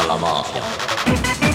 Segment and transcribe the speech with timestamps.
[0.00, 1.49] dalla mafia.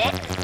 [0.00, 0.39] it.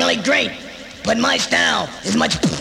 [0.00, 0.50] really great,
[1.04, 2.59] but my style is much...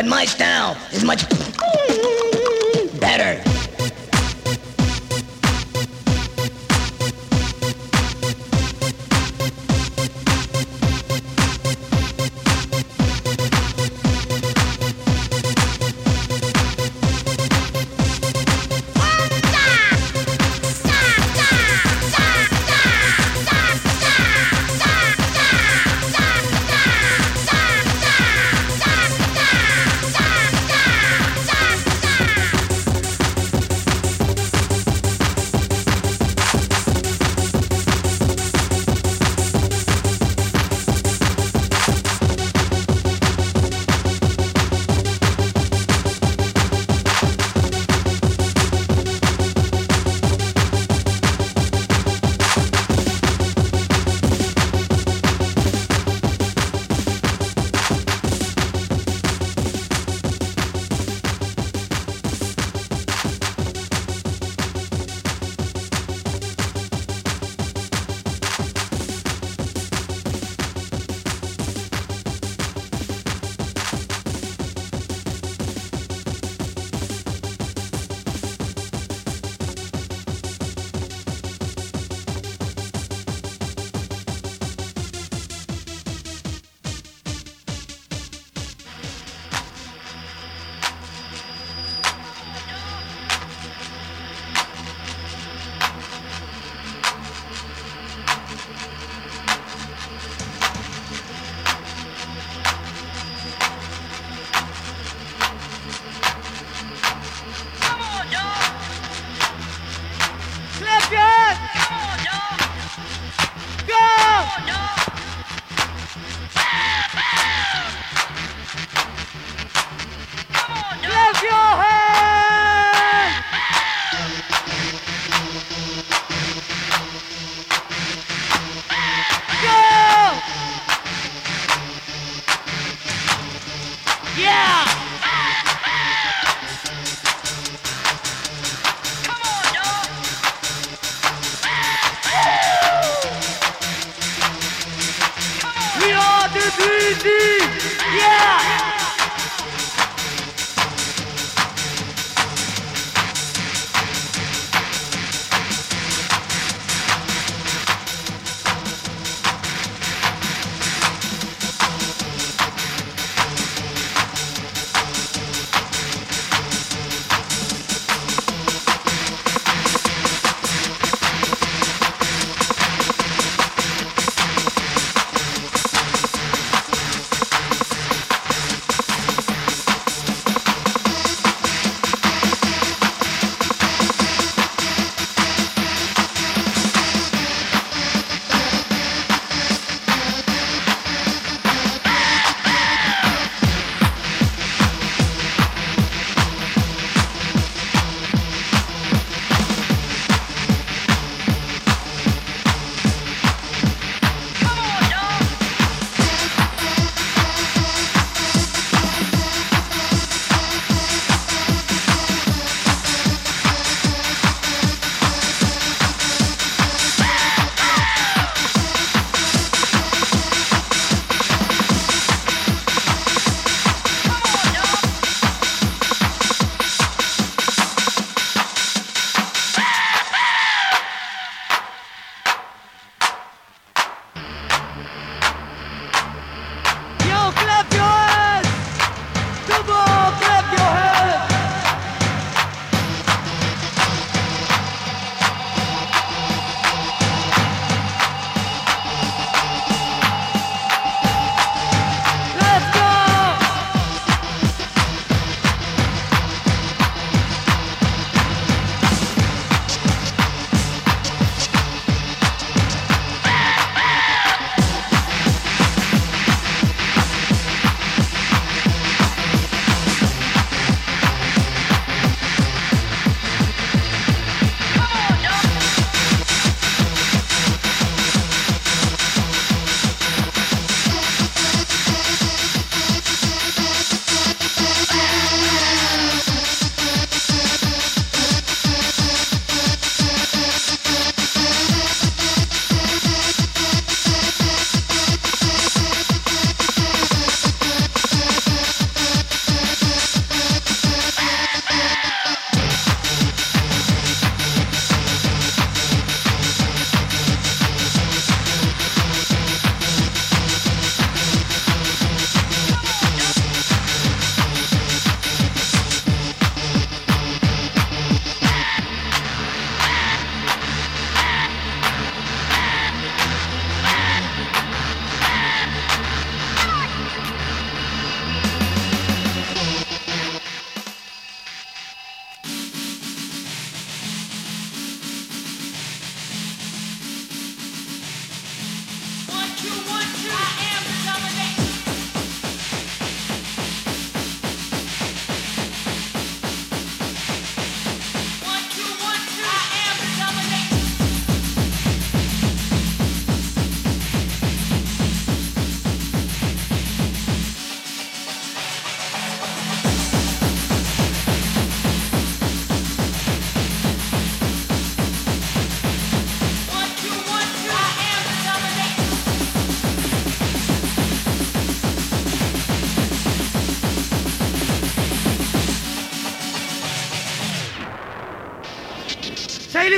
[0.00, 1.28] but my style is much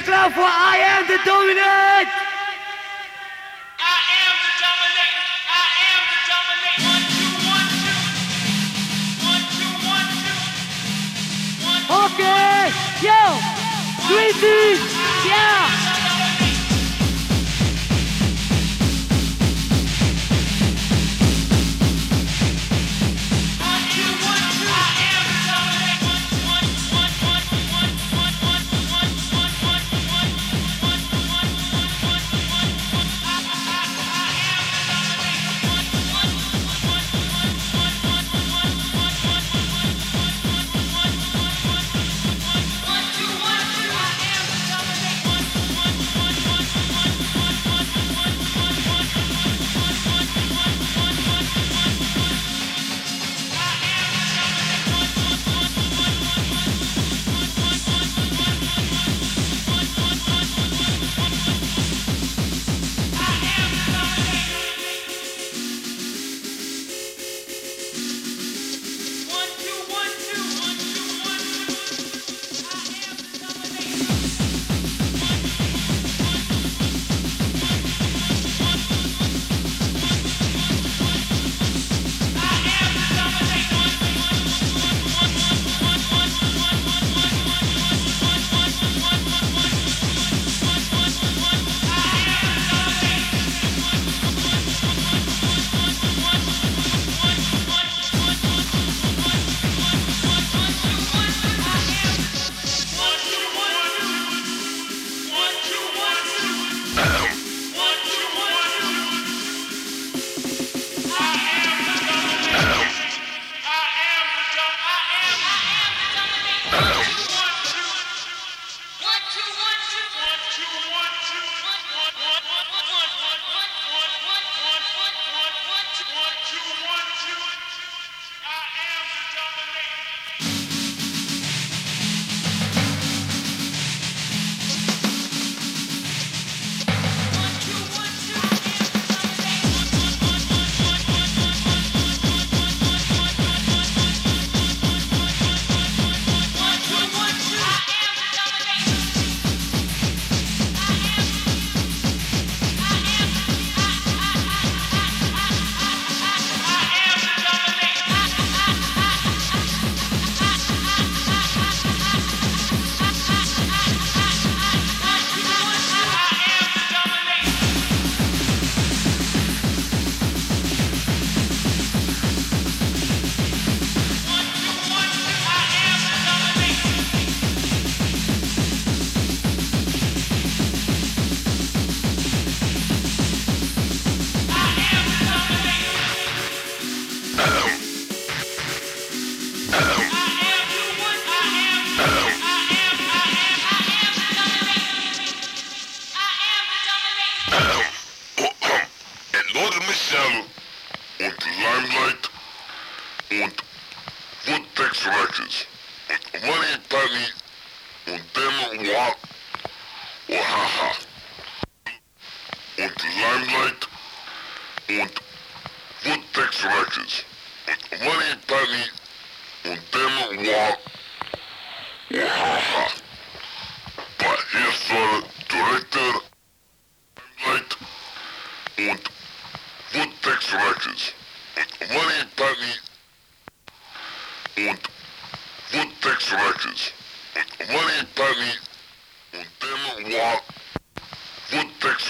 [0.04, 1.91] Klaar for I Am The Dominant!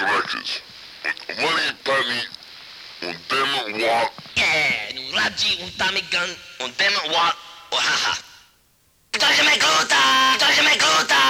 [0.04, 0.62] records.
[1.28, 2.20] Money Puggy
[3.02, 4.12] on Damn Walk.
[4.36, 6.28] Yeah, un Raji, un Tommy Gun,
[6.60, 7.36] on Damn Walk.
[7.72, 8.22] Oh, jaja.
[9.12, 11.21] Entonces me gusta.